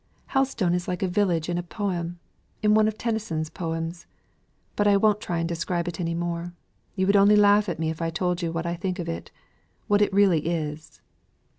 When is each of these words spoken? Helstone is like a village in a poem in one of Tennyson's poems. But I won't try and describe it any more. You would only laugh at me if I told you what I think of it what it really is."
Helstone 0.29 0.73
is 0.73 0.87
like 0.87 1.03
a 1.03 1.07
village 1.07 1.47
in 1.47 1.59
a 1.59 1.61
poem 1.61 2.17
in 2.63 2.73
one 2.73 2.87
of 2.87 2.97
Tennyson's 2.97 3.51
poems. 3.51 4.07
But 4.75 4.87
I 4.87 4.97
won't 4.97 5.21
try 5.21 5.37
and 5.37 5.47
describe 5.47 5.87
it 5.87 5.99
any 5.99 6.15
more. 6.15 6.53
You 6.95 7.05
would 7.05 7.15
only 7.15 7.35
laugh 7.35 7.69
at 7.69 7.77
me 7.77 7.91
if 7.91 8.01
I 8.01 8.09
told 8.09 8.41
you 8.41 8.51
what 8.51 8.65
I 8.65 8.73
think 8.75 8.97
of 8.97 9.07
it 9.07 9.29
what 9.87 10.01
it 10.01 10.11
really 10.11 10.47
is." 10.47 11.01